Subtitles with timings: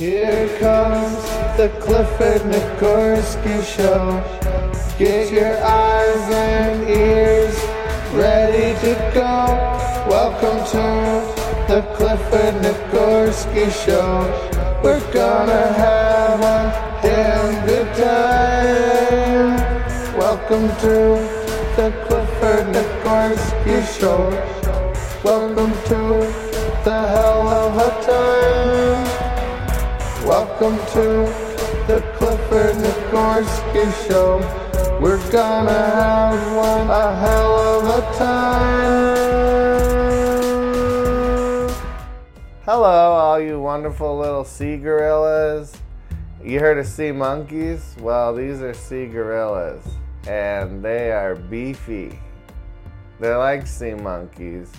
[0.00, 1.22] Here comes
[1.58, 4.16] the Clifford Nikorsky Show.
[4.96, 7.54] Get your eyes and ears
[8.14, 9.44] ready to go.
[10.08, 10.88] Welcome to
[11.68, 14.24] the Clifford Nikorsky Show.
[14.82, 19.52] We're gonna have a damn good time.
[20.16, 21.20] Welcome to
[21.76, 24.30] the Clifford Nikorsky Show.
[25.22, 26.24] Welcome to
[26.84, 29.09] the hell of a time.
[30.60, 31.24] Welcome to
[31.86, 34.40] the Clifford Nikorsky Show.
[35.00, 39.16] We're gonna have one a hell of a time.
[42.66, 45.78] Hello, all you wonderful little sea gorillas.
[46.44, 47.96] You heard of sea monkeys?
[47.98, 49.82] Well, these are sea gorillas,
[50.28, 52.18] and they are beefy.
[53.18, 54.70] They're like sea monkeys,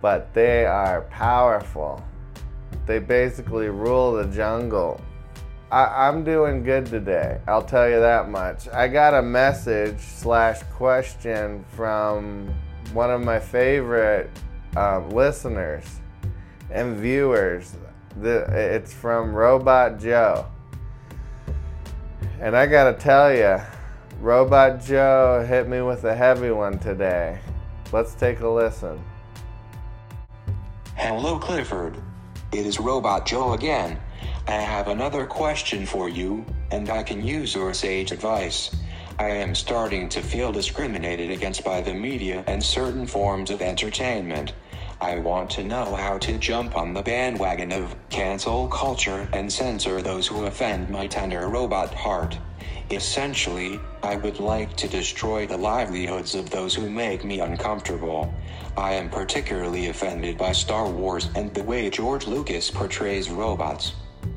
[0.00, 2.02] but they are powerful.
[2.86, 5.00] They basically rule the jungle.
[5.72, 7.40] I, am doing good today.
[7.48, 8.68] I'll tell you that much.
[8.68, 12.54] I got a message slash question from
[12.92, 14.28] one of my favorite
[14.76, 15.86] um, listeners
[16.70, 17.74] and viewers.
[18.20, 20.46] The, it's from Robot Joe.
[22.38, 23.58] And I gotta tell you,
[24.20, 27.38] Robot Joe hit me with a heavy one today.
[27.92, 29.02] Let's take a listen.
[30.96, 31.96] Hello, Clifford.
[32.52, 33.98] It is Robot Joe again.
[34.48, 38.74] I have another question for you, and I can use your sage advice.
[39.18, 44.52] I am starting to feel discriminated against by the media and certain forms of entertainment.
[45.00, 50.02] I want to know how to jump on the bandwagon of cancel culture and censor
[50.02, 52.36] those who offend my tender robot heart.
[52.90, 58.34] Essentially, I would like to destroy the livelihoods of those who make me uncomfortable.
[58.76, 63.94] I am particularly offended by Star Wars and the way George Lucas portrays robots.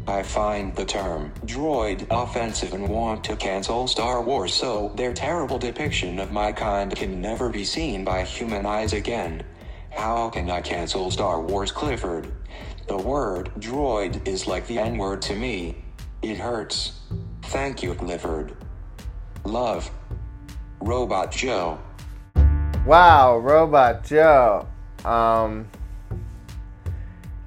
[0.08, 5.58] I find the term droid offensive and want to cancel Star Wars so their terrible
[5.58, 9.44] depiction of my kind can never be seen by human eyes again.
[9.92, 12.32] How can I cancel Star Wars Clifford?
[12.88, 15.84] The word droid is like the N word to me.
[16.22, 17.00] It hurts.
[17.44, 18.56] Thank you, Clifford.
[19.44, 19.90] Love.
[20.82, 21.80] Robot Joe.
[22.86, 24.68] Wow, Robot Joe.
[25.04, 25.68] Um,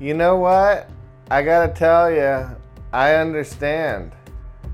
[0.00, 0.91] you know what?
[1.31, 2.47] I gotta tell you,
[2.93, 4.12] I understand.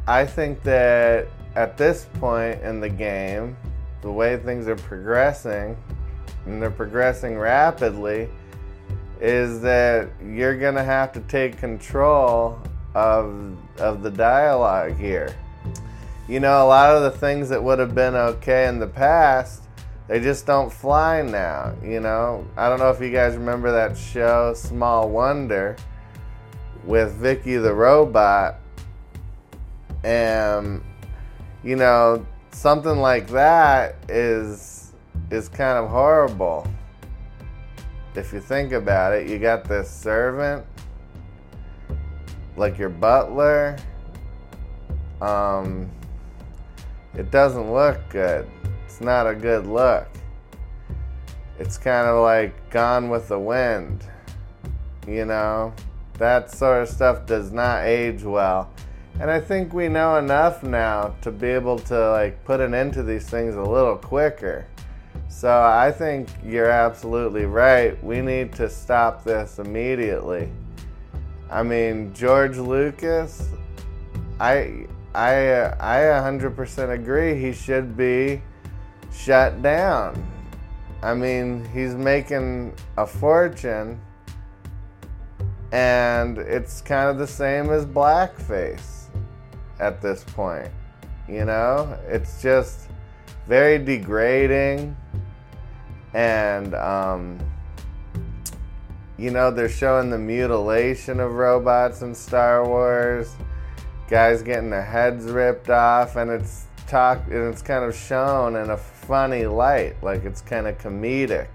[0.06, 1.26] I think that
[1.56, 3.56] at this point in the game,
[4.02, 5.76] the way things are progressing,
[6.46, 8.28] and they're progressing rapidly,
[9.20, 12.60] is that you're gonna have to take control
[12.94, 15.34] of of the dialogue here.
[16.28, 19.64] You know, a lot of the things that would have been okay in the past
[20.06, 22.46] they just don't fly now, you know.
[22.58, 25.76] I don't know if you guys remember that show Small Wonder
[26.86, 28.56] with Vicky the robot
[30.02, 30.82] and
[31.62, 34.92] you know, something like that is
[35.30, 36.66] is kind of horrible.
[38.14, 40.64] If you think about it, you got this servant
[42.56, 43.76] like your butler
[45.20, 45.90] um
[47.14, 48.48] it doesn't look good
[48.94, 50.06] it's not a good look.
[51.58, 54.04] It's kind of like gone with the wind.
[55.04, 55.74] You know,
[56.18, 58.70] that sort of stuff does not age well.
[59.20, 62.94] And I think we know enough now to be able to like put an end
[62.94, 64.66] to these things a little quicker.
[65.28, 68.02] So I think you're absolutely right.
[68.02, 70.48] We need to stop this immediately.
[71.50, 73.48] I mean, George Lucas,
[74.40, 78.42] I I I 100% agree he should be
[79.12, 80.20] shut down.
[81.02, 84.00] I mean, he's making a fortune,
[85.74, 89.06] and it's kind of the same as blackface
[89.80, 90.70] at this point.
[91.28, 92.88] You know, it's just
[93.48, 94.96] very degrading,
[96.14, 97.40] and um,
[99.18, 103.34] you know, they're showing the mutilation of robots in Star Wars,
[104.08, 108.70] guys getting their heads ripped off, and it's talk and it's kind of shown in
[108.70, 111.48] a funny light, like it's kind of comedic.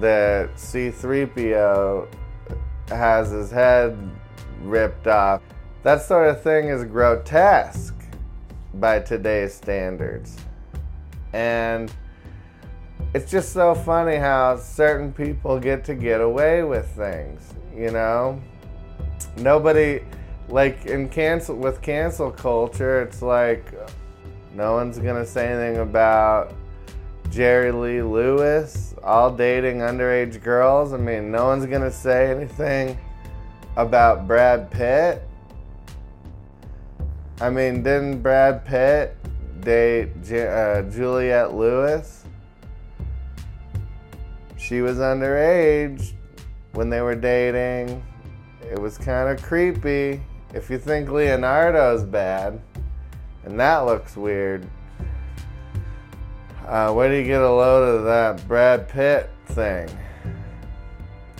[0.00, 2.08] That C3PO
[2.88, 3.96] has his head
[4.62, 5.42] ripped off.
[5.82, 7.94] That sort of thing is grotesque
[8.74, 10.36] by today's standards.
[11.32, 11.92] And
[13.12, 18.40] it's just so funny how certain people get to get away with things, you know?
[19.36, 20.00] Nobody
[20.48, 23.72] like in cancel with cancel culture, it's like
[24.54, 26.52] no one's gonna say anything about
[27.34, 30.92] Jerry Lee Lewis all dating underage girls.
[30.92, 32.96] I mean, no one's gonna say anything
[33.76, 35.20] about Brad Pitt.
[37.40, 39.16] I mean, didn't Brad Pitt
[39.62, 42.24] date uh, Juliette Lewis?
[44.56, 46.12] She was underage
[46.74, 48.00] when they were dating.
[48.62, 50.22] It was kind of creepy.
[50.54, 52.62] If you think Leonardo's bad,
[53.44, 54.70] and that looks weird,
[56.66, 59.88] uh, where do you get a load of that Brad Pitt thing?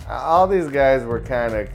[0.07, 1.69] All these guys were kind of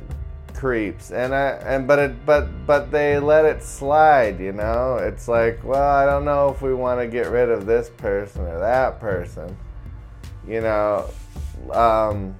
[0.54, 4.38] creeps, and I and but it but but they let it slide.
[4.38, 7.66] You know, it's like, well, I don't know if we want to get rid of
[7.66, 9.56] this person or that person.
[10.46, 11.10] You know,
[11.72, 12.36] um,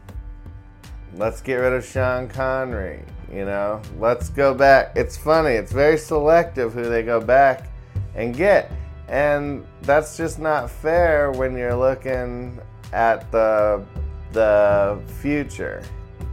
[1.15, 3.03] let's get rid of Sean Connery.
[3.33, 4.93] You know, let's go back.
[4.97, 5.53] It's funny.
[5.53, 7.69] It's very selective who they go back
[8.15, 8.71] and get.
[9.11, 12.61] And that's just not fair when you're looking
[12.93, 13.85] at the
[14.33, 15.83] the future.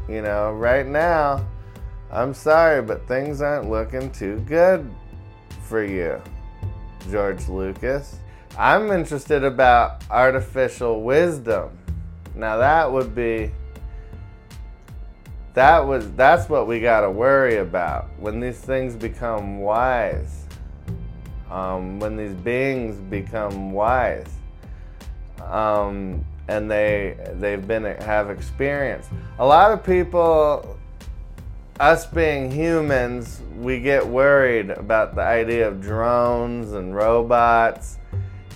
[0.07, 1.45] You know, right now,
[2.11, 4.89] I'm sorry, but things aren't looking too good
[5.63, 6.21] for you,
[7.09, 8.17] George Lucas.
[8.57, 11.77] I'm interested about artificial wisdom.
[12.35, 13.51] Now that would be
[15.55, 20.46] that was that's what we got to worry about when these things become wise
[21.49, 24.27] um, when these beings become wise
[25.43, 29.07] um, and they they've been have experience.
[29.39, 30.77] A lot of people,
[31.79, 37.97] us being humans, we get worried about the idea of drones and robots,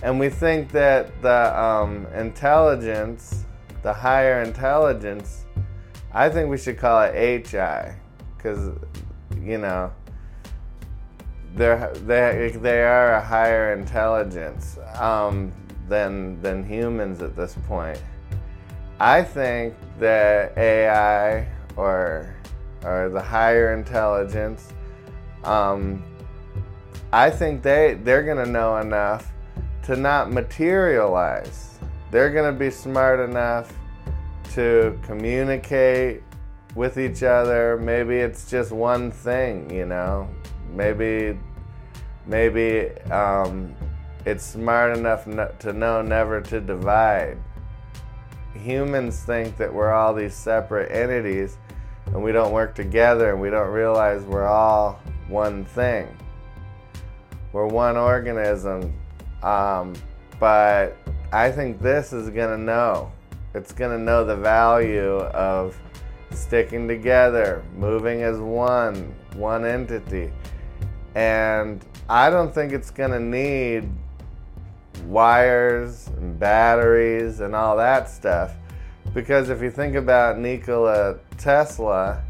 [0.03, 3.45] and we think that the um, intelligence,
[3.83, 5.45] the higher intelligence,
[6.13, 7.93] I think we should call it HI,
[8.37, 8.71] because
[9.41, 9.91] you know
[11.55, 15.51] they're they they are a higher intelligence um,
[15.87, 18.01] than than humans at this point.
[18.99, 22.35] I think that AI or
[22.83, 24.69] or the higher intelligence,
[25.43, 26.03] um,
[27.11, 29.31] I think they they're gonna know enough
[29.83, 31.79] to not materialize.
[32.11, 33.73] They're gonna be smart enough
[34.53, 36.23] to communicate
[36.75, 37.77] with each other.
[37.77, 40.29] Maybe it's just one thing, you know.
[40.71, 41.37] Maybe,
[42.25, 43.75] maybe um,
[44.25, 45.25] it's smart enough
[45.59, 47.37] to know never to divide.
[48.53, 51.57] Humans think that we're all these separate entities
[52.07, 56.07] and we don't work together and we don't realize we're all one thing.
[57.53, 58.93] We're one organism.
[59.43, 59.93] Um,
[60.39, 60.97] but
[61.31, 63.11] I think this is going to know.
[63.53, 65.77] It's going to know the value of
[66.31, 70.31] sticking together, moving as one, one entity.
[71.15, 73.89] And I don't think it's going to need
[75.07, 78.53] wires and batteries and all that stuff.
[79.13, 82.23] Because if you think about Nikola Tesla,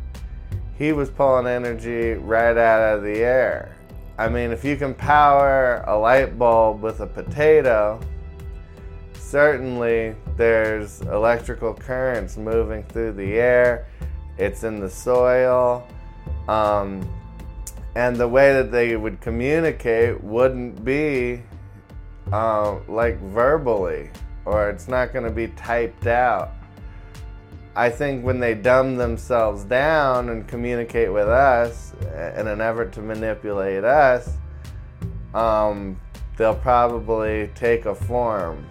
[0.77, 3.77] he was pulling energy right out of the air.
[4.17, 7.99] I mean, if you can power a light bulb with a potato,
[9.13, 13.87] certainly there's electrical currents moving through the air,
[14.37, 15.87] it's in the soil.
[16.47, 17.07] Um,
[17.95, 21.43] and the way that they would communicate wouldn't be
[22.31, 24.09] uh, like verbally,
[24.45, 26.51] or it's not going to be typed out.
[27.75, 31.93] I think when they dumb themselves down and communicate with us
[32.37, 34.37] in an effort to manipulate us,
[35.33, 35.99] um,
[36.37, 38.65] they'll probably take a form,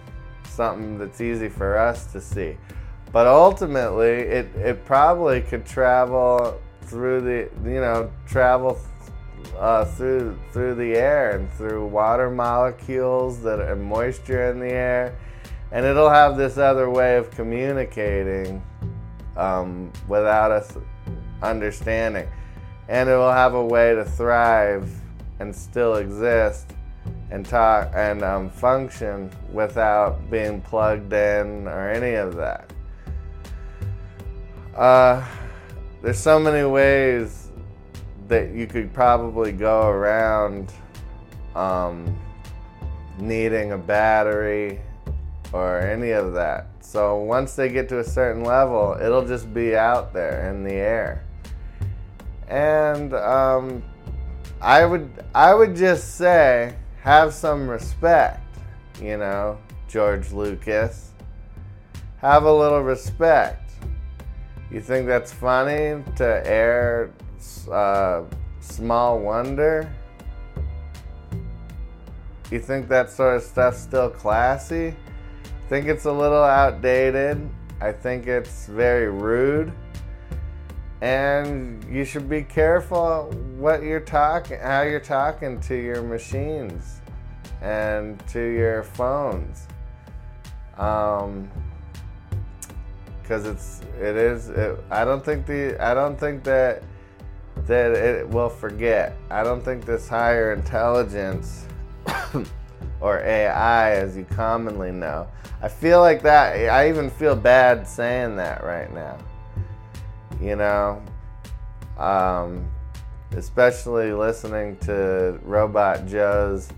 [0.47, 2.57] something that's easy for us to see.
[3.11, 8.79] But ultimately, it, it probably could travel through the, you know, travel
[9.57, 15.17] uh, through through the air and through water molecules that are moisture in the air,
[15.71, 18.61] and it'll have this other way of communicating
[19.37, 20.77] um, without us
[21.41, 22.27] understanding,
[22.89, 24.89] and it will have a way to thrive
[25.39, 26.73] and still exist
[27.31, 32.71] and talk and um, function without being plugged in or any of that.
[34.75, 35.25] Uh,
[36.01, 37.40] there's so many ways
[38.31, 40.71] that you could probably go around
[41.53, 42.17] um,
[43.19, 44.79] needing a battery
[45.51, 46.67] or any of that.
[46.79, 50.71] So once they get to a certain level, it'll just be out there in the
[50.71, 51.25] air.
[52.47, 53.83] And um,
[54.61, 58.57] I would I would just say have some respect,
[59.01, 59.57] you know,
[59.89, 61.11] George Lucas.
[62.19, 63.71] Have a little respect.
[64.71, 67.11] You think that's funny to air
[67.67, 68.23] uh,
[68.59, 69.91] Small Wonder.
[72.51, 74.89] You think that sort of stuff's still classy?
[74.89, 77.49] I think it's a little outdated.
[77.79, 79.71] I think it's very rude.
[81.01, 87.01] and you should be careful what you're talking, how you're talking to your machines
[87.61, 89.67] and to your phones.
[90.77, 91.49] Um,
[93.21, 96.83] because it's it is it, I don't think the I don't think that
[97.67, 99.17] that it will forget.
[99.29, 101.67] I don't think this higher intelligence
[103.01, 105.27] or AI as you commonly know.
[105.61, 109.17] I feel like that I even feel bad saying that right now.
[110.41, 111.03] You know,
[111.97, 112.67] um,
[113.35, 116.69] especially listening to Robot Joe's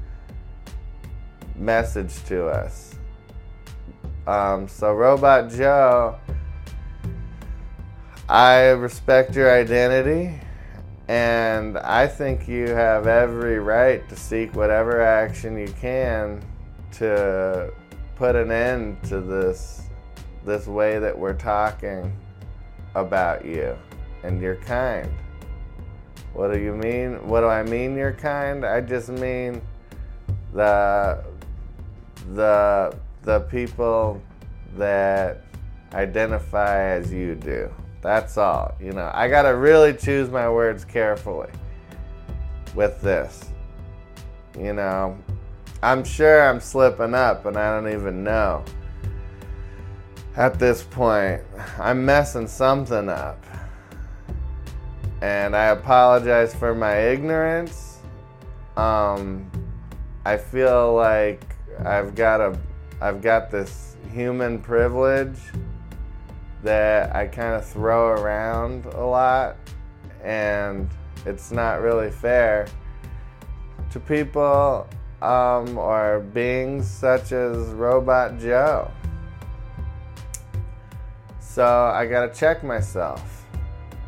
[1.55, 2.95] message to us.
[4.27, 6.17] Um, so, Robot Joe,
[8.29, 10.39] I respect your identity,
[11.07, 16.41] and I think you have every right to seek whatever action you can
[16.93, 17.73] to
[18.15, 19.81] put an end to this
[20.45, 22.15] this way that we're talking
[22.95, 23.75] about you
[24.23, 25.09] and your kind.
[26.33, 27.27] What do you mean?
[27.27, 28.65] What do I mean your kind?
[28.65, 29.61] I just mean
[30.53, 31.23] the
[32.33, 34.21] the the people
[34.77, 35.43] that
[35.93, 37.71] identify as you do.
[38.03, 38.75] That's all.
[38.81, 41.49] You know, I got to really choose my words carefully
[42.75, 43.49] with this.
[44.59, 45.17] You know,
[45.81, 48.63] I'm sure I'm slipping up and I don't even know.
[50.35, 51.41] At this point,
[51.79, 53.41] I'm messing something up.
[55.21, 57.99] And I apologize for my ignorance.
[58.75, 59.49] Um,
[60.25, 61.55] I feel like
[61.85, 62.57] I've got a
[62.99, 65.37] I've got this human privilege
[66.63, 69.57] that I kind of throw around a lot
[70.23, 70.89] and
[71.25, 72.67] it's not really fair
[73.91, 74.87] to people
[75.21, 78.91] um, or beings such as Robot Joe.
[81.39, 83.45] So I gotta check myself.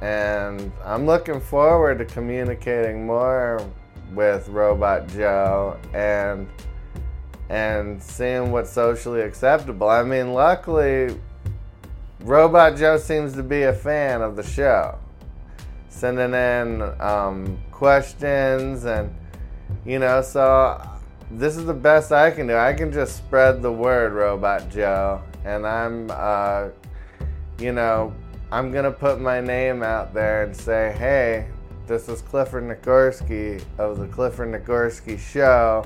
[0.02, 3.66] And I'm looking forward to communicating more
[4.14, 6.48] with Robot Joe and
[7.50, 9.88] and seeing what's socially acceptable.
[9.88, 11.16] I mean, luckily,
[12.26, 14.98] Robot Joe seems to be a fan of the show,
[15.90, 19.14] sending in um, questions and
[19.86, 20.82] you know, so
[21.30, 22.56] this is the best I can do.
[22.56, 26.70] I can just spread the word, Robot Joe, and I'm, uh,
[27.60, 28.12] you know,
[28.52, 31.48] I'm gonna put my name out there and say, hey,
[31.86, 35.86] this is Clifford Nagorski of the Clifford Nagorski Show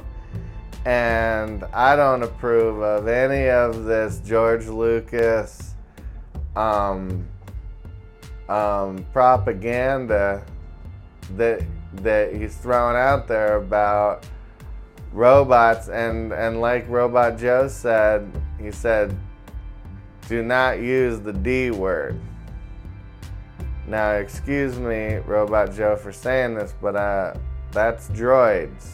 [0.86, 5.69] and I don't approve of any of this George Lucas
[6.56, 7.27] um,
[8.48, 10.44] um, propaganda
[11.36, 11.62] that
[11.96, 14.25] that he's throwing out there about
[15.12, 19.18] robots and and like Robot Joe said, he said,
[20.27, 22.20] do not use the D word.
[23.88, 27.34] Now, excuse me, Robot Joe, for saying this, but uh,
[27.72, 28.91] that's droids.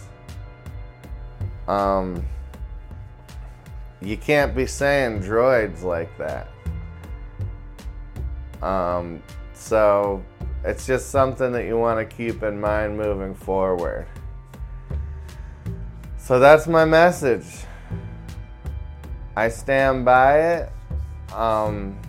[1.67, 2.25] Um,
[4.01, 6.47] you can't be saying droids like that.
[8.61, 9.21] Um,
[9.53, 10.23] so
[10.63, 14.07] it's just something that you want to keep in mind moving forward.
[16.17, 17.45] So that's my message.
[19.35, 20.71] I stand by it.
[21.33, 21.99] Um,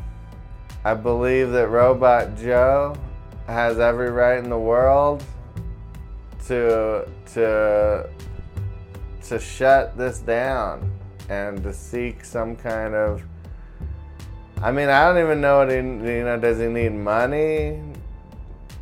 [0.85, 2.97] I believe that Robot Joe
[3.47, 5.23] has every right in the world
[6.47, 8.09] to to
[9.25, 10.93] to shut this down
[11.29, 13.23] and to seek some kind of
[14.63, 17.83] I mean, I don't even know he, you know, does he need money?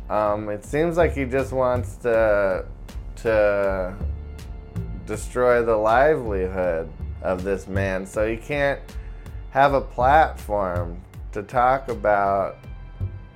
[0.09, 2.65] Um, it seems like he just wants to
[3.17, 3.95] to
[5.05, 6.89] destroy the livelihood
[7.21, 8.05] of this man.
[8.05, 8.79] So he can't
[9.49, 11.01] have a platform
[11.31, 12.57] to talk about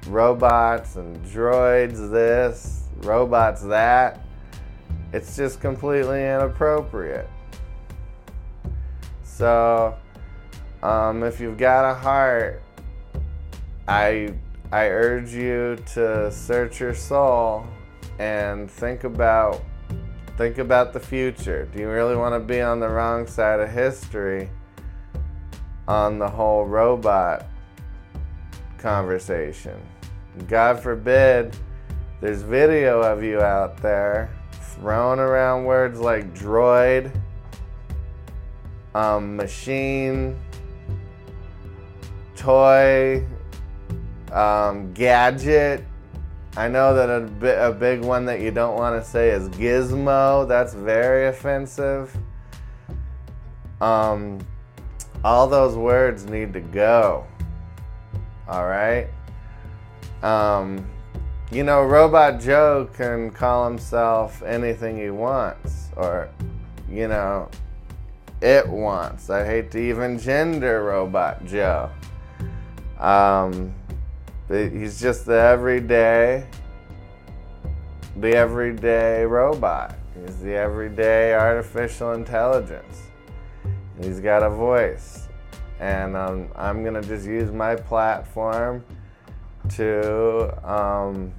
[0.08, 4.22] robots and droids this, robots that.
[5.12, 7.30] It's just completely inappropriate.
[9.24, 9.96] So,
[10.84, 12.62] um, if you've got a heart,
[13.88, 14.34] I
[14.72, 17.66] I urge you to search your soul
[18.20, 19.62] and think about
[20.38, 21.68] think about the future.
[21.74, 24.50] Do you really want to be on the wrong side of history
[25.88, 27.48] on the whole robot
[28.78, 29.82] conversation?
[30.48, 31.58] God forbid
[32.22, 34.30] there's video of you out there
[34.76, 37.12] throwing around words like droid,
[38.96, 40.40] um, machine,
[42.40, 43.26] toy,
[44.32, 45.86] um, gadget.
[46.58, 50.48] I know that a, a big one that you don't want to say is gizmo.
[50.48, 52.16] That's very offensive.
[53.82, 54.40] Um,
[55.24, 57.26] all those words need to go.
[58.48, 59.08] All right.
[60.24, 60.90] Um,
[61.52, 66.30] you know, Robot Joe can call himself anything he wants, or,
[66.90, 67.50] you know,
[68.42, 69.30] it wants.
[69.30, 71.90] I hate to even gender Robot Joe.
[73.00, 73.74] Um,
[74.50, 76.46] he's just the everyday,
[78.18, 79.96] the everyday robot.
[80.20, 83.04] He's the everyday artificial intelligence.
[84.02, 85.28] He's got a voice.
[85.80, 88.84] And um, I'm going to just use my platform
[89.76, 91.32] to, um,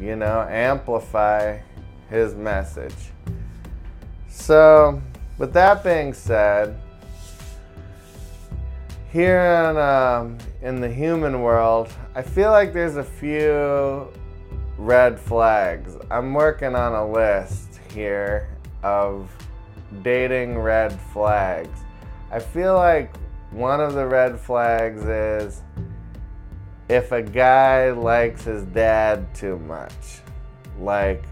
[0.00, 1.58] you know, amplify
[2.10, 3.12] his message.
[4.28, 5.00] So,
[5.38, 6.80] with that being said,
[9.16, 14.12] here in, um, in the human world, I feel like there's a few
[14.76, 15.96] red flags.
[16.10, 19.30] I'm working on a list here of
[20.02, 21.78] dating red flags.
[22.30, 23.16] I feel like
[23.52, 25.62] one of the red flags is
[26.90, 30.20] if a guy likes his dad too much.
[30.78, 31.24] Like,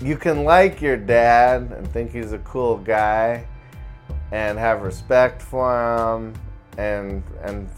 [0.00, 3.46] you can like your dad and think he's a cool guy
[4.32, 6.34] and have respect for him
[6.78, 7.68] and and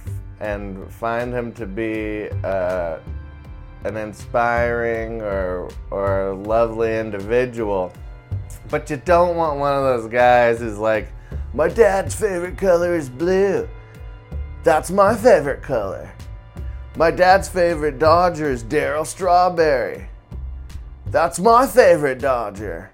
[0.41, 2.99] and find him to be uh,
[3.85, 7.93] an inspiring or or lovely individual.
[8.71, 11.09] But you don't want one of those guys who's like,
[11.55, 13.69] my dad's favorite color is blue.
[14.65, 16.13] That's my favorite color.
[16.97, 20.09] My dad's favorite Dodger is Darryl Strawberry.
[21.07, 22.91] That's my favorite Dodger.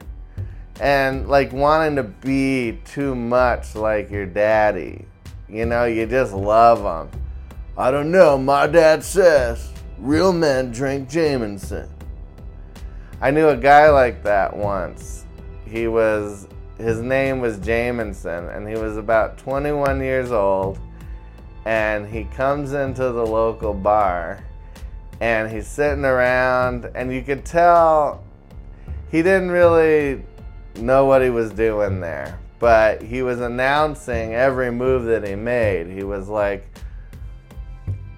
[0.81, 5.05] And like wanting to be too much like your daddy.
[5.49, 7.21] You know, you just love them.
[7.77, 11.89] I don't know, my dad says real men drink Jameson.
[13.21, 15.27] I knew a guy like that once.
[15.67, 20.79] He was, his name was Jameson, and he was about 21 years old.
[21.65, 24.45] And he comes into the local bar
[25.23, 28.25] and he's sitting around, and you could tell
[29.09, 30.25] he didn't really
[30.77, 35.89] know what he was doing there, but he was announcing every move that he made.
[35.89, 36.67] He was like,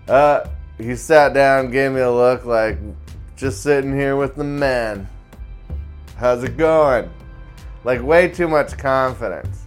[0.09, 2.79] uh, he sat down, gave me a look like,
[3.37, 5.09] just sitting here with the men.
[6.17, 7.11] How's it going?
[7.85, 9.65] Like, way too much confidence.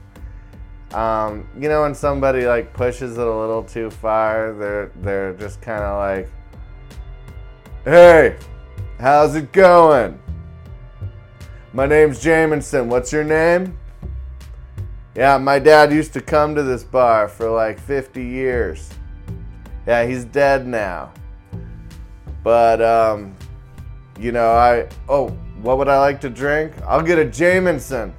[0.94, 5.62] Um, you know when somebody like pushes it a little too far, they're they're just
[5.62, 6.30] kind of like,
[7.84, 8.38] "Hey,
[8.98, 10.18] how's it going?
[11.78, 12.90] My name's Jameson.
[12.90, 13.78] What's your name?"
[15.14, 18.90] Yeah, my dad used to come to this bar for like 50 years.
[19.86, 21.12] Yeah, he's dead now.
[22.44, 23.36] But um,
[24.20, 25.28] you know, I oh,
[25.62, 26.74] what would I like to drink?
[26.88, 28.12] I'll get a Jameson.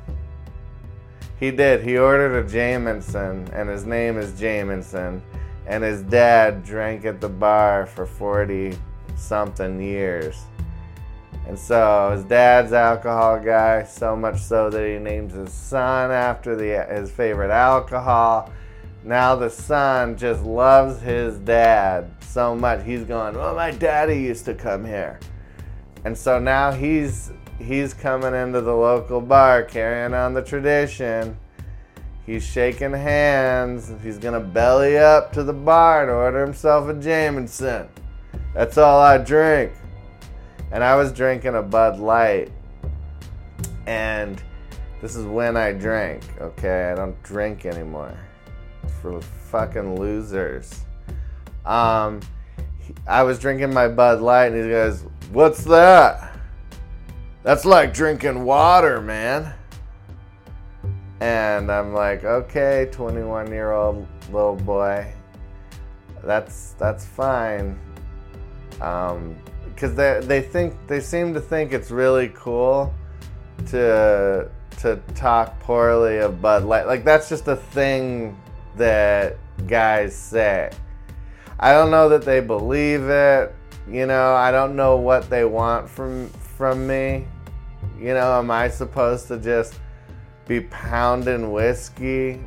[1.40, 1.82] He did.
[1.82, 5.20] He ordered a Jameson, and his name is Jameson.
[5.66, 8.78] And his dad drank at the bar for 40
[9.16, 10.44] something years.
[11.48, 16.54] And so his dad's alcohol guy, so much so that he names his son after
[16.54, 18.52] the, his favorite alcohol.
[19.02, 22.84] Now the son just loves his dad so much.
[22.84, 25.18] He's going, "Well, my daddy used to come here,"
[26.04, 31.38] and so now he's he's coming into the local bar, carrying on the tradition.
[32.26, 33.90] He's shaking hands.
[34.02, 37.88] He's gonna belly up to the bar and order himself a Jameson.
[38.52, 39.72] That's all I drink.
[40.70, 42.50] And I was drinking a Bud Light,
[43.86, 44.42] and
[45.00, 46.22] this is when I drank.
[46.40, 48.16] Okay, I don't drink anymore
[49.00, 50.84] for fucking losers.
[51.64, 52.20] Um,
[53.06, 56.34] I was drinking my Bud Light, and he goes, "What's that?"
[57.42, 59.54] That's like drinking water, man.
[61.20, 65.12] And I'm like, okay, 21 year old little boy,
[66.22, 67.78] that's that's fine.
[68.80, 69.36] Um,
[69.78, 72.92] because they they think they seem to think it's really cool
[73.66, 76.88] to to talk poorly of Bud Light.
[76.88, 78.36] Like that's just a thing
[78.76, 79.36] that
[79.68, 80.72] guys say.
[81.60, 83.54] I don't know that they believe it.
[83.88, 87.28] You know, I don't know what they want from from me.
[88.00, 89.78] You know, am I supposed to just
[90.48, 92.40] be pounding whiskey?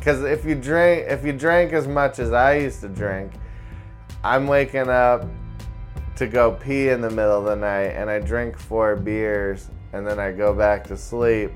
[0.00, 3.34] Cuz if you drink if you drink as much as I used to drink,
[4.24, 5.24] I'm waking up
[6.16, 10.06] to go pee in the middle of the night and I drink four beers and
[10.06, 11.52] then I go back to sleep.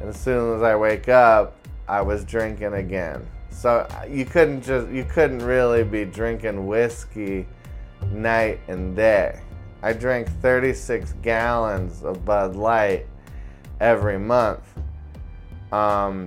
[0.00, 1.56] And as soon as I wake up,
[1.88, 3.26] I was drinking again.
[3.50, 7.46] So you couldn't just you couldn't really be drinking whiskey
[8.12, 9.40] night and day.
[9.82, 13.06] I drank 36 gallons of Bud Light
[13.80, 14.62] every month.
[15.72, 16.26] Um,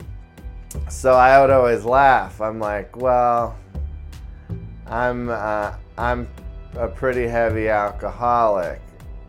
[0.90, 2.42] so I would always laugh.
[2.42, 3.58] I'm like, well,
[4.88, 6.28] I'm uh, I'm
[6.76, 8.82] a pretty heavy alcoholic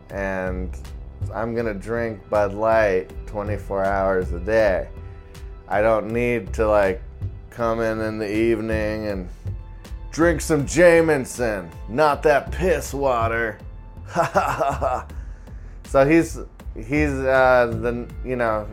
[0.09, 0.77] and
[1.33, 4.89] I'm gonna drink Bud Light 24 hours a day.
[5.67, 7.01] I don't need to like
[7.49, 9.29] come in in the evening and
[10.11, 13.57] drink some Jameson, not that piss water.
[15.91, 16.39] So he's
[16.73, 18.65] he's uh, the you know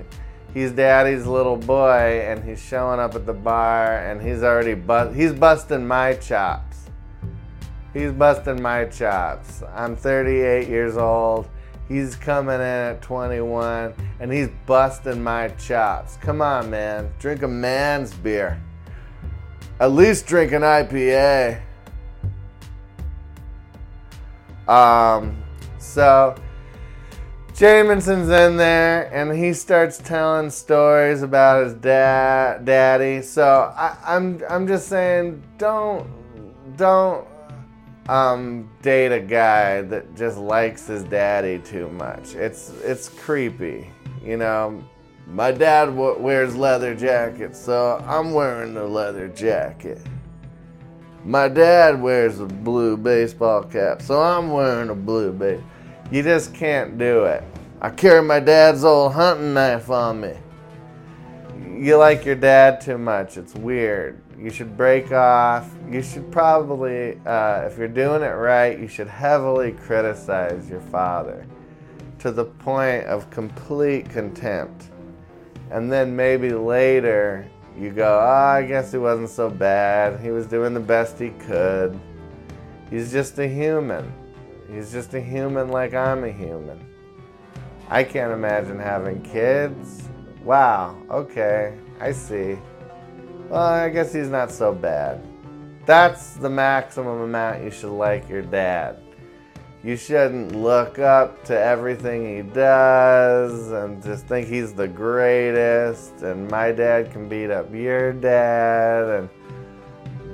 [0.55, 5.17] he's daddy's little boy and he's showing up at the bar and he's already bust
[5.17, 6.68] he's busting my chops.
[7.95, 9.63] He's busting my chops.
[9.75, 11.49] I'm 38 years old.
[11.89, 16.19] He's coming in at 21 and he's busting my chops.
[16.19, 17.11] Come on, man.
[17.19, 18.61] Drink a man's beer.
[19.81, 21.63] At least drink an IPA.
[24.69, 25.43] Um,
[25.79, 26.35] so
[27.55, 33.23] Jameson's in there and he starts telling stories about his dad, daddy.
[33.23, 36.07] So I, I'm, I'm just saying, don't,
[36.77, 37.27] don't
[38.09, 42.35] um, date a guy that just likes his daddy too much.
[42.35, 43.91] It's it's creepy,
[44.23, 44.83] you know.
[45.27, 50.01] My dad w- wears leather jackets, so I'm wearing a leather jacket.
[51.23, 55.61] My dad wears a blue baseball cap, so I'm wearing a blue base.
[56.11, 57.45] You just can't do it.
[57.83, 60.35] I carry my dad's old hunting knife on me.
[61.79, 63.37] You like your dad too much.
[63.37, 64.23] It's weird.
[64.39, 65.69] You should break off.
[65.91, 71.45] You should probably, uh, if you're doing it right, you should heavily criticize your father
[72.21, 74.91] to the point of complete contempt.
[75.71, 80.21] And then maybe later you go, oh, I guess he wasn't so bad.
[80.21, 81.99] He was doing the best he could.
[82.91, 84.13] He's just a human.
[84.73, 86.85] He's just a human like I'm a human.
[87.89, 90.09] I can't imagine having kids.
[90.45, 92.59] Wow, okay, I see.
[93.49, 95.23] Well, I guess he's not so bad.
[95.87, 98.99] That's the maximum amount you should like your dad.
[99.83, 106.51] You shouldn't look up to everything he does and just think he's the greatest and
[106.51, 109.29] my dad can beat up your dad and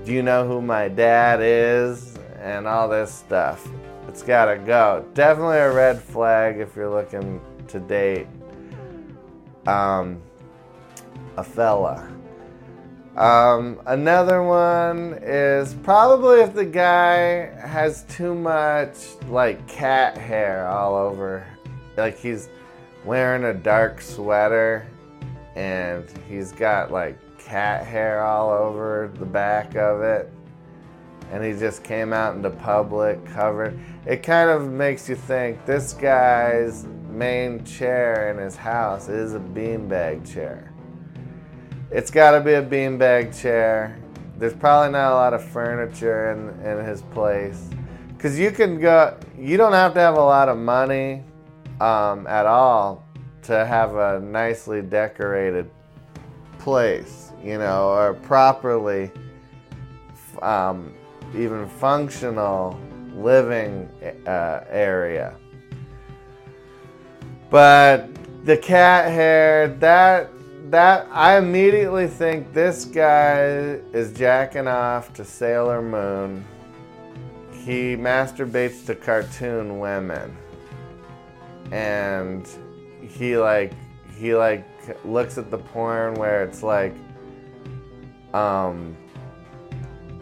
[0.04, 3.68] do you know who my dad is and all this stuff.
[4.08, 5.04] It's gotta go.
[5.14, 8.26] Definitely a red flag if you're looking to date
[9.68, 10.20] um,
[11.36, 12.10] a fella.
[13.16, 18.96] Um, another one is probably if the guy has too much
[19.28, 21.46] like cat hair all over,
[21.96, 22.48] like he's
[23.04, 24.88] wearing a dark sweater
[25.54, 30.32] and he's got like cat hair all over the back of it
[31.30, 33.78] and he just came out into public covered.
[34.06, 39.40] It kind of makes you think this guy's main chair in his house is a
[39.40, 40.73] beanbag chair.
[41.94, 43.96] It's got to be a beanbag chair.
[44.36, 47.68] There's probably not a lot of furniture in, in his place.
[48.08, 51.22] Because you can go, you don't have to have a lot of money
[51.80, 53.06] um, at all
[53.42, 55.70] to have a nicely decorated
[56.58, 59.12] place, you know, or properly
[60.42, 60.92] um,
[61.32, 62.76] even functional
[63.14, 63.88] living
[64.26, 65.36] uh, area.
[67.50, 68.08] But
[68.44, 70.28] the cat hair, that
[70.74, 73.42] that I immediately think this guy
[73.92, 76.44] is jacking off to Sailor Moon.
[77.52, 80.36] He masturbates to cartoon women.
[81.70, 82.48] And
[83.00, 83.72] he like
[84.16, 84.66] he like
[85.04, 86.96] looks at the porn where it's like
[88.32, 88.96] um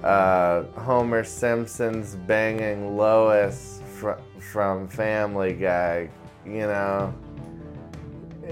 [0.04, 6.10] uh, Homer Simpson's banging Lois fr- from Family Guy,
[6.44, 7.14] you know?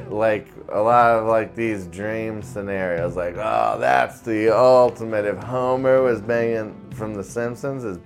[0.08, 3.16] Like a lot of like these dream scenarios.
[3.16, 5.24] Like oh that's the ultimate.
[5.24, 7.98] If homer was banging from the simpsons is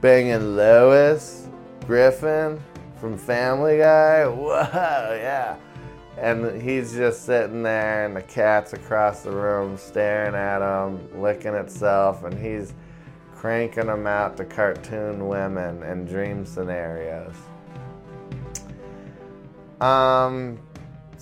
[0.00, 1.48] banging lois
[1.86, 2.60] griffin
[3.00, 4.26] from family guy?
[4.26, 5.56] Whoa yeah.
[6.16, 11.54] And he's just sitting there and the cat's across the room staring at him licking
[11.54, 12.72] itself and he's
[13.34, 17.34] cranking them out to cartoon women and dream scenarios.
[19.80, 20.58] Um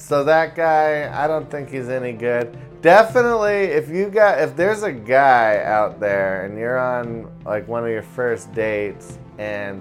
[0.03, 2.59] so that guy, I don't think he's any good.
[2.83, 7.85] Definitely, if you got, if there's a guy out there and you're on like one
[7.85, 9.81] of your first dates and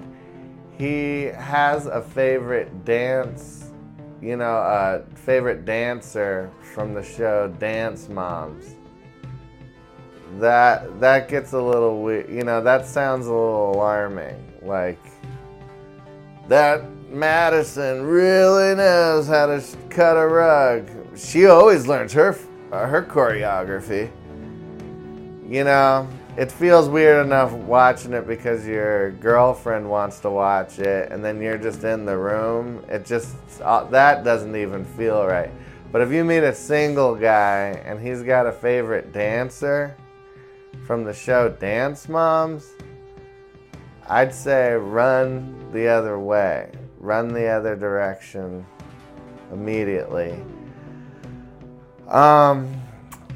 [0.78, 3.72] he has a favorite dance,
[4.20, 8.76] you know, a favorite dancer from the show Dance Moms.
[10.38, 12.30] That that gets a little weird.
[12.30, 14.52] You know, that sounds a little alarming.
[14.62, 15.04] Like
[16.46, 20.88] that Madison really knows how to cut a rug.
[21.16, 22.38] She always learns her
[22.72, 24.10] uh, her choreography.
[25.46, 31.12] You know, it feels weird enough watching it because your girlfriend wants to watch it
[31.12, 32.82] and then you're just in the room.
[32.88, 35.50] It just, uh, that doesn't even feel right.
[35.92, 39.94] But if you meet a single guy and he's got a favorite dancer
[40.86, 42.70] from the show Dance Moms,
[44.08, 46.70] I'd say run the other way,
[47.02, 48.64] run the other direction
[49.52, 50.42] immediately.
[52.08, 52.80] Um,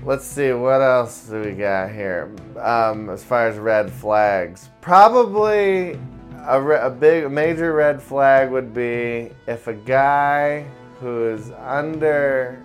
[0.05, 5.98] let's see what else do we got here um, as far as red flags probably
[6.46, 10.64] a, re- a big a major red flag would be if a guy
[11.00, 12.62] who is under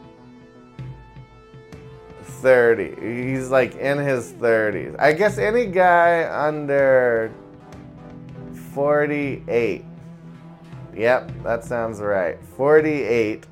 [2.23, 7.33] 30 he's like in his 30s i guess any guy under
[8.73, 9.83] 48
[10.95, 13.45] yep that sounds right 48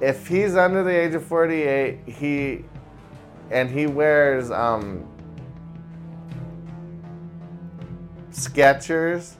[0.00, 2.64] if he's under the age of 48, he
[3.50, 5.06] and he wears um,
[8.30, 9.34] Skechers,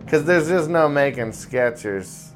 [0.00, 2.30] because there's just no making Skechers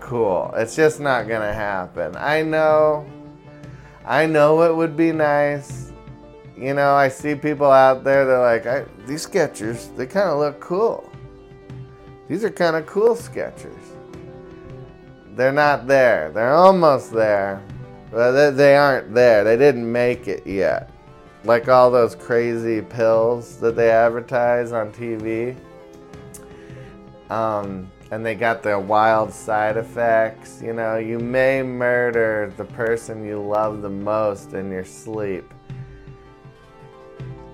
[0.00, 0.52] cool.
[0.56, 2.14] It's just not gonna happen.
[2.16, 3.06] I know,
[4.04, 5.92] I know it would be nice.
[6.58, 8.26] You know, I see people out there.
[8.26, 11.11] They're like, I, these Skechers, they kind of look cool.
[12.32, 13.92] These are kind of cool Skechers
[15.36, 16.30] they're not there.
[16.30, 17.62] They're almost there,
[18.10, 19.44] but they, they aren't there.
[19.44, 20.90] They didn't make it yet.
[21.44, 25.56] Like all those crazy pills that they advertise on TV.
[27.30, 30.60] Um, and they got their wild side effects.
[30.62, 35.52] You know, you may murder the person you love the most in your sleep.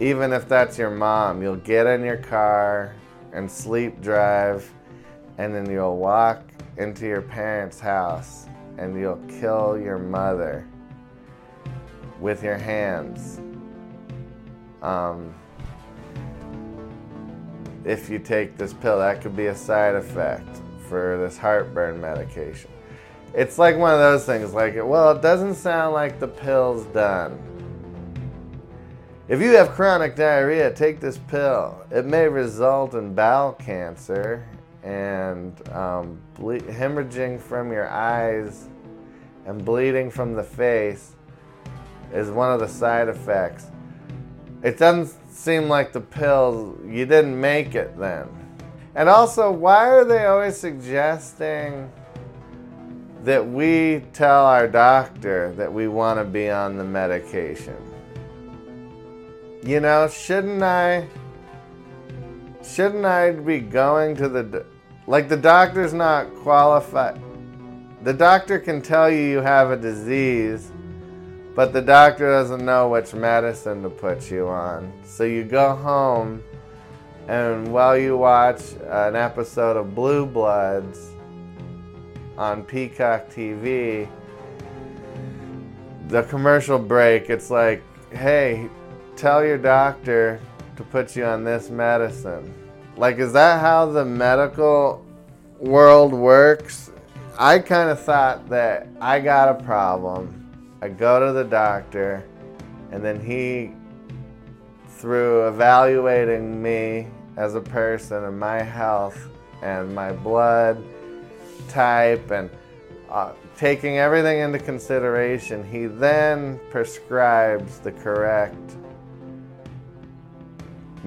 [0.00, 2.94] Even if that's your mom, you'll get in your car
[3.32, 4.72] and sleep drive,
[5.38, 6.42] and then you'll walk
[6.76, 8.46] into your parents' house
[8.78, 10.66] and you'll kill your mother
[12.20, 13.40] with your hands.
[14.82, 15.34] Um,
[17.84, 22.70] if you take this pill, that could be a side effect for this heartburn medication.
[23.34, 27.38] It's like one of those things, like, well, it doesn't sound like the pill's done.
[29.28, 31.84] If you have chronic diarrhea, take this pill.
[31.90, 34.48] It may result in bowel cancer
[34.82, 38.68] and um, ble- hemorrhaging from your eyes
[39.44, 41.14] and bleeding from the face
[42.10, 43.66] is one of the side effects.
[44.62, 48.28] It doesn't seem like the pill, you didn't make it then.
[48.94, 51.92] And also, why are they always suggesting
[53.24, 57.76] that we tell our doctor that we want to be on the medication?
[59.62, 61.06] You know, shouldn't I
[62.62, 64.64] shouldn't I be going to the
[65.06, 67.20] like the doctor's not qualified?
[68.02, 70.70] The doctor can tell you you have a disease,
[71.54, 74.92] but the doctor doesn't know which medicine to put you on.
[75.04, 76.42] So you go home,
[77.26, 81.10] and while you watch an episode of Blue Bloods
[82.36, 84.08] on Peacock TV,
[86.06, 88.70] the commercial break, it's like, hey,
[89.18, 90.40] tell your doctor
[90.76, 92.54] to put you on this medicine.
[92.96, 95.04] Like, is that how the medical
[95.58, 96.92] world works?
[97.36, 100.78] I kind of thought that I got a problem.
[100.80, 102.24] I go to the doctor,
[102.92, 103.72] and then he,
[104.88, 109.18] through evaluating me as a person and my health
[109.62, 110.80] and my blood
[111.68, 112.48] type and
[113.10, 118.76] uh, taking everything into consideration, he then prescribes the correct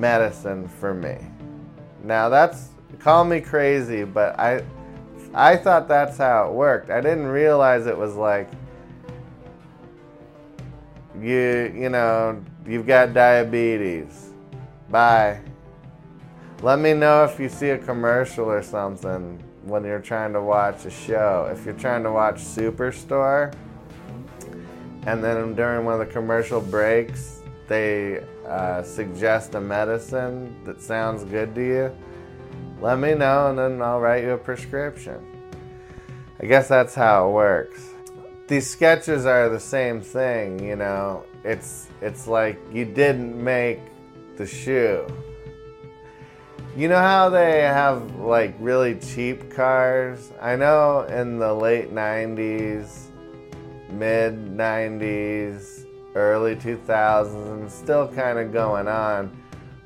[0.01, 1.15] medicine for me.
[2.03, 4.63] Now that's call me crazy, but I
[5.33, 6.89] I thought that's how it worked.
[6.89, 8.49] I didn't realize it was like
[11.19, 14.31] you you know, you've got diabetes.
[14.89, 15.39] Bye.
[16.63, 20.85] Let me know if you see a commercial or something when you're trying to watch
[20.85, 21.49] a show.
[21.51, 23.53] If you're trying to watch Superstore
[25.05, 27.40] and then during one of the commercial breaks
[27.71, 31.95] they uh, suggest a medicine that sounds good to you,
[32.81, 35.25] let me know and then I'll write you a prescription.
[36.41, 37.93] I guess that's how it works.
[38.47, 41.23] These Skechers are the same thing, you know.
[41.45, 43.79] It's it's like you didn't make
[44.35, 45.07] the shoe.
[46.75, 50.33] You know how they have like really cheap cars?
[50.41, 53.07] I know in the late 90s,
[53.91, 59.35] mid 90s, early 2000s, and still kind of going on.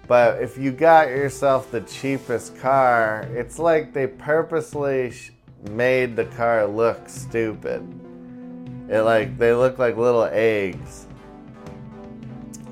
[0.07, 5.13] But if you got yourself the cheapest car, it's like they purposely
[5.71, 7.81] made the car look stupid.
[8.89, 11.07] It like they look like little eggs.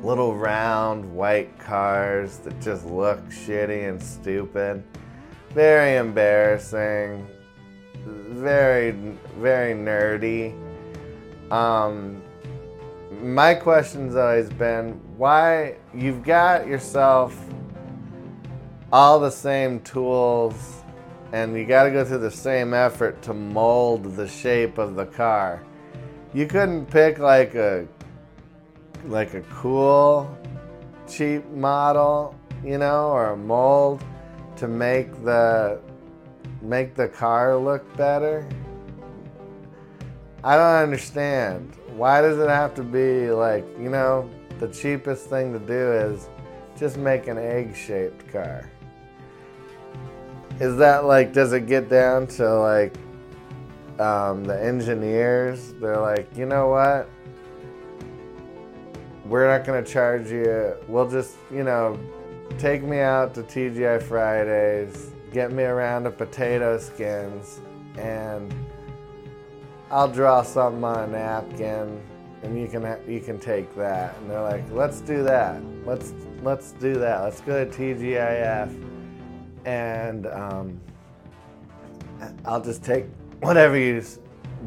[0.03, 4.83] little round white cars that just look shitty and stupid.
[5.51, 7.27] Very embarrassing.
[8.05, 8.91] Very,
[9.37, 10.53] very nerdy.
[11.51, 12.22] Um,
[13.23, 17.33] my question's always been why you've got yourself
[18.91, 20.83] all the same tools
[21.31, 25.05] and you got to go through the same effort to mold the shape of the
[25.05, 25.63] car.
[26.33, 27.87] You couldn't pick like a
[29.05, 30.37] like a cool
[31.07, 34.03] cheap model, you know, or a mold
[34.57, 35.79] to make the
[36.61, 38.47] make the car look better.
[40.43, 41.73] I don't understand.
[41.95, 44.29] Why does it have to be like, you know,
[44.59, 46.27] the cheapest thing to do is
[46.77, 48.69] just make an egg shaped car?
[50.59, 52.93] Is that like, does it get down to like
[53.99, 55.73] um, the engineers?
[55.79, 57.09] They're like, you know what?
[59.25, 60.75] We're not going to charge you.
[60.89, 61.97] We'll just, you know,
[62.57, 67.61] take me out to TGI Fridays, get me a round of potato skins,
[67.97, 68.53] and
[69.93, 72.01] I'll draw something on a napkin,
[72.41, 74.17] and you can you can take that.
[74.17, 75.61] And they're like, let's do that.
[75.85, 77.21] Let's let's do that.
[77.21, 78.73] Let's go to TGIF,
[79.65, 80.81] and um,
[82.43, 83.05] I'll just take
[83.41, 84.03] whatever you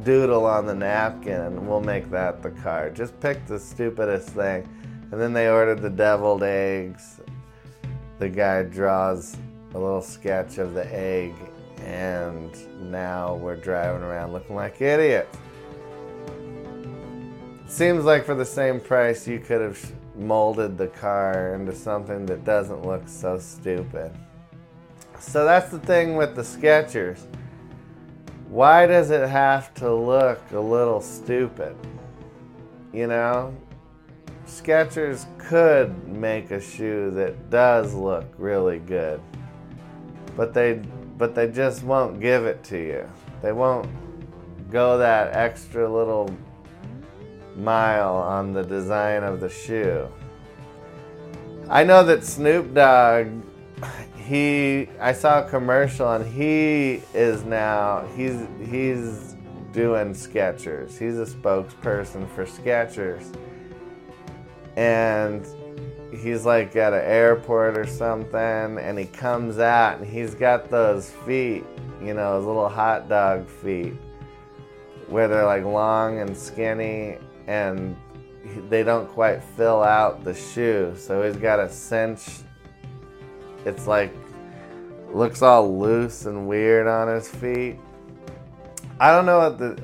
[0.05, 2.95] doodle on the napkin, and we'll make that the card.
[2.95, 4.69] Just pick the stupidest thing.
[5.11, 7.21] And then they ordered the deviled eggs.
[8.21, 9.37] The guy draws
[9.75, 11.35] a little sketch of the egg,
[11.83, 12.51] and
[12.91, 15.37] now we're driving around looking like idiots.
[17.69, 22.45] Seems like for the same price, you could have molded the car into something that
[22.45, 24.12] doesn't look so stupid.
[25.19, 27.21] So that's the thing with the Skechers.
[28.49, 31.77] Why does it have to look a little stupid?
[32.93, 33.55] You know?
[34.47, 39.21] Skechers could make a shoe that does look really good.
[40.37, 40.83] But they
[41.17, 43.09] but they just won't give it to you.
[43.43, 43.89] They won't
[44.71, 46.31] go that extra little
[47.57, 50.09] mile on the design of the shoe.
[51.69, 53.29] I know that Snoop Dogg
[54.27, 59.37] he I saw a commercial and he is now he's he's
[59.73, 60.99] doing Skechers.
[60.99, 63.37] He's a spokesperson for Skechers.
[64.77, 65.47] And
[66.11, 71.11] he's like at an airport or something and he comes out and he's got those
[71.27, 71.64] feet,
[72.03, 73.95] you know, his little hot dog feet
[75.09, 77.97] where they're like long and skinny and
[78.69, 80.95] they don't quite fill out the shoe.
[80.97, 82.40] So he's got a cinch
[83.66, 84.14] it's like
[85.12, 87.77] looks all loose and weird on his feet.
[89.01, 89.83] I don't know what the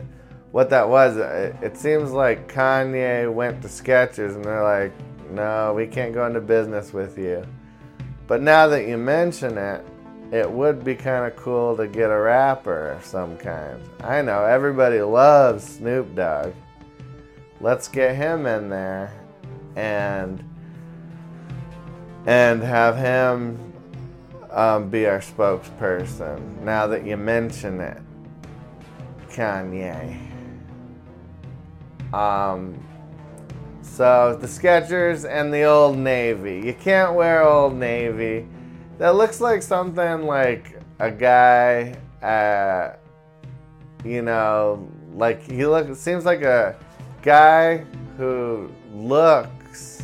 [0.52, 1.16] what that was.
[1.16, 4.92] It, it seems like Kanye went to Skechers and they're like,
[5.32, 7.44] "No, we can't go into business with you."
[8.26, 9.84] But now that you mention it,
[10.32, 13.78] it would be kind of cool to get a rapper of some kind.
[14.00, 16.52] I know everybody loves Snoop Dogg.
[17.60, 19.12] Let's get him in there
[19.76, 20.42] and
[22.26, 23.58] and have him
[24.50, 26.60] um, be our spokesperson.
[26.62, 28.00] Now that you mention it,
[29.28, 30.18] Kanye.
[32.12, 32.82] Um,
[33.92, 36.60] so the Skechers and the Old Navy.
[36.64, 38.46] You can't wear Old Navy.
[38.98, 42.96] That looks like something like a guy, uh,
[44.04, 46.76] you know, like he look seems like a
[47.22, 47.84] guy
[48.16, 50.02] who looks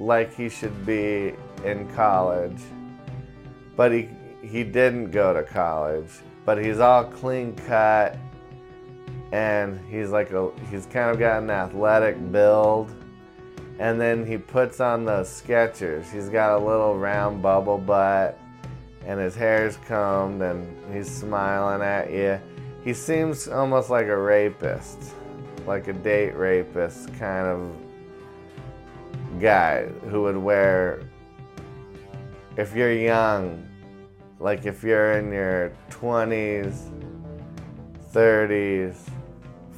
[0.00, 2.60] like he should be in college
[3.76, 4.08] but he
[4.42, 6.10] he didn't go to college.
[6.44, 8.16] But he's all clean cut,
[9.32, 12.94] and he's like a he's kind of got an athletic build.
[13.78, 16.10] And then he puts on those Skechers.
[16.10, 18.38] He's got a little round bubble butt,
[19.04, 22.40] and his hair's combed, and he's smiling at you.
[22.82, 25.14] He seems almost like a rapist,
[25.66, 27.76] like a date rapist kind of
[29.40, 31.02] guy who would wear
[32.56, 33.66] if you're young,
[34.40, 36.90] like if you're in your 20s,
[38.16, 38.96] 30s,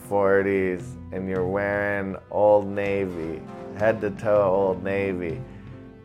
[0.08, 3.42] 40s, and you're wearing Old Navy,
[3.76, 5.40] head to toe Old Navy,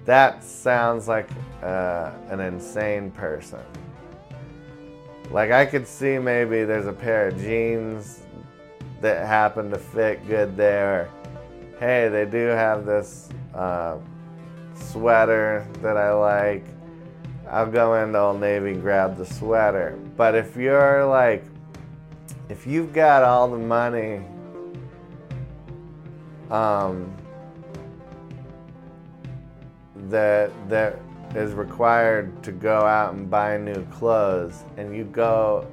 [0.06, 1.30] that sounds like
[1.62, 3.60] uh, an insane person.
[5.30, 8.24] Like I could see maybe there's a pair of jeans
[9.00, 11.12] that happen to fit good there.
[11.80, 13.98] Hey, they do have this uh,
[14.74, 16.66] sweater that I like.
[17.48, 20.00] I'll go into Old Navy and grab the sweater.
[20.18, 21.46] But if you're like,
[22.54, 24.22] if you've got all the money,
[26.52, 27.12] um,
[30.10, 31.00] that that
[31.34, 35.66] is required to go out and buy new clothes, and you go,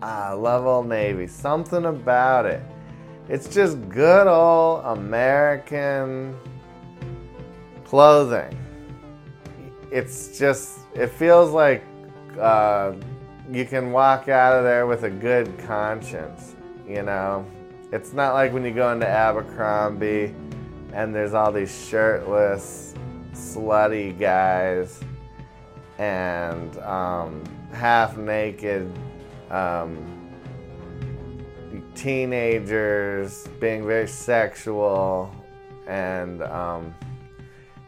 [0.00, 1.26] ah, I love Old Navy.
[1.26, 2.62] Something about it.
[3.28, 6.34] It's just good old American
[7.84, 8.56] clothing.
[9.90, 11.84] It's just, it feels like
[12.40, 12.94] uh,
[13.50, 16.54] you can walk out of there with a good conscience,
[16.88, 17.46] you know?
[17.92, 20.34] It's not like when you go into Abercrombie
[20.92, 22.94] and there's all these shirtless,
[23.32, 25.00] slutty guys
[25.98, 28.90] and um, half naked
[29.50, 29.96] um,
[31.94, 35.34] teenagers being very sexual
[35.86, 36.94] and um,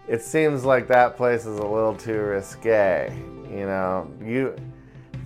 [0.07, 3.13] it seems like that place is a little too risque
[3.51, 4.55] you know you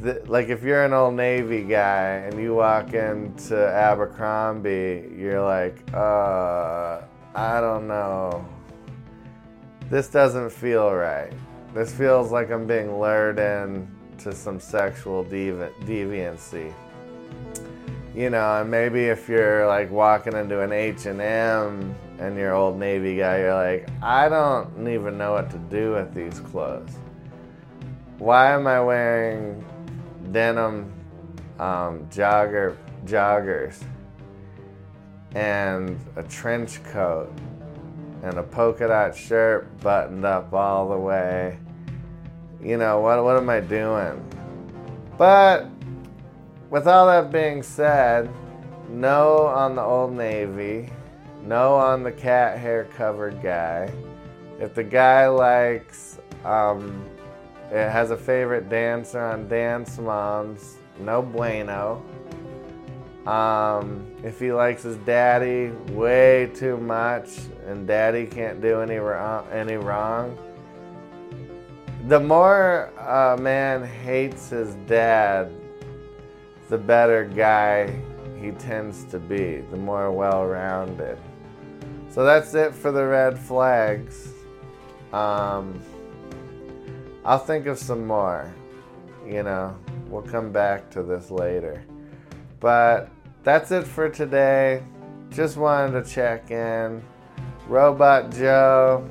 [0.00, 5.82] the, like if you're an old navy guy and you walk into abercrombie you're like
[5.92, 7.02] uh
[7.34, 8.44] i don't know.
[9.88, 11.32] This doesn't feel right.
[11.74, 13.88] This feels like i'm being lured in
[14.18, 16.72] to some sexual devi- deviancy.
[18.14, 23.16] You know and maybe if you're like walking into an h&m and you're old navy
[23.16, 26.96] guy you're like i don't even know what to do with these clothes.
[28.18, 29.64] Why am i wearing
[30.32, 30.92] denim
[31.58, 33.82] um, jogger joggers
[35.34, 37.32] and a trench coat
[38.22, 41.58] and a polka dot shirt buttoned up all the way.
[42.62, 44.22] You know, what, what am I doing?
[45.16, 45.66] But
[46.68, 48.30] with all that being said,
[48.90, 50.90] no on the Old Navy,
[51.44, 53.90] no on the cat hair covered guy.
[54.58, 57.04] If the guy likes um,
[57.70, 60.76] it has a favorite dancer on Dance Moms.
[60.98, 62.04] No bueno.
[63.26, 67.28] Um, if he likes his daddy way too much
[67.66, 70.36] and daddy can't do any wrong, any wrong,
[72.08, 75.52] the more a man hates his dad,
[76.70, 77.94] the better guy
[78.40, 81.18] he tends to be, the more well rounded.
[82.10, 84.32] So that's it for the red flags.
[85.12, 85.80] Um,
[87.24, 88.52] I'll think of some more.
[89.26, 89.76] You know,
[90.08, 91.84] we'll come back to this later.
[92.58, 93.10] But
[93.42, 94.82] that's it for today.
[95.30, 97.02] Just wanted to check in.
[97.68, 99.08] Robot Joe,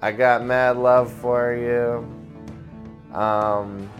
[0.00, 3.14] I got mad love for you.
[3.14, 3.90] Um,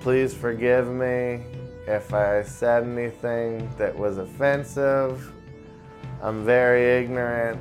[0.00, 1.42] please forgive me
[1.86, 5.32] if I said anything that was offensive.
[6.22, 7.58] I'm very ignorant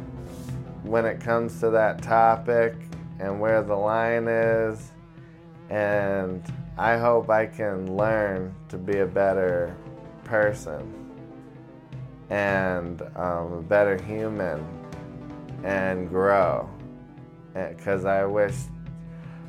[0.84, 2.76] when it comes to that topic
[3.22, 4.92] and where the line is.
[5.70, 6.44] And
[6.78, 9.78] I hope I can learn to be a better
[10.24, 10.94] person
[12.30, 14.66] and um, a better human
[15.64, 16.70] and grow.
[17.54, 18.56] Because I wish,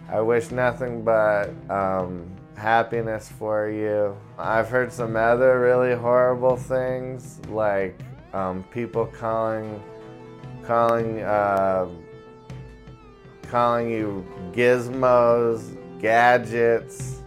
[0.08, 4.16] I wish nothing but um, happiness for you.
[4.38, 8.00] I've heard some other really horrible things, like
[8.34, 9.82] um, people calling,
[10.64, 11.20] calling.
[11.20, 11.88] Uh,
[13.52, 17.20] calling you gizmos, gadgets,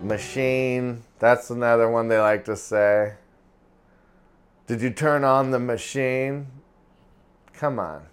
[0.00, 1.02] machine.
[1.18, 3.12] That's another one they like to say.
[4.66, 6.46] Did you turn on the machine?
[7.52, 8.06] Come on.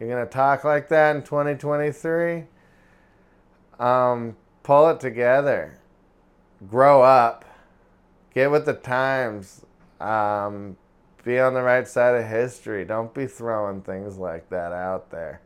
[0.00, 2.44] You're going to talk like that in 2023?
[3.78, 5.78] Um, pull it together.
[6.70, 7.44] Grow up.
[8.32, 9.66] Get with the times.
[10.00, 10.78] Um,
[11.22, 12.86] be on the right side of history.
[12.86, 15.42] Don't be throwing things like that out there.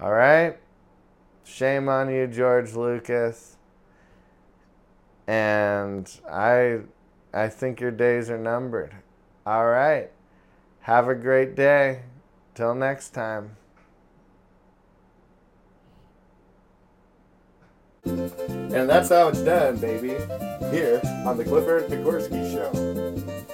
[0.00, 0.56] All right?
[1.44, 3.56] Shame on you, George Lucas.
[5.26, 6.80] And I
[7.32, 8.94] I think your days are numbered.
[9.46, 10.10] All right.
[10.80, 12.02] Have a great day.
[12.54, 13.56] Till next time.
[18.04, 20.14] And that's how it's done, baby.
[20.70, 22.70] Here on the Clifford Nikorsky Show.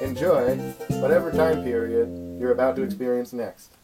[0.04, 0.56] Enjoy
[1.00, 3.75] whatever time period you're about to experience next.